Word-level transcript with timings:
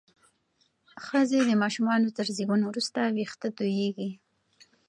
ښځې 1.05 1.39
د 1.45 1.51
ماشومانو 1.63 2.07
تر 2.17 2.27
زیږون 2.37 2.61
وروسته 2.65 2.99
وېښتې 3.15 3.49
تویېږي. 3.57 4.09